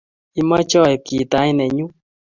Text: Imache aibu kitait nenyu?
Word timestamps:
Imache 0.41 0.77
aibu 0.85 1.03
kitait 1.05 1.53
nenyu? 1.57 1.85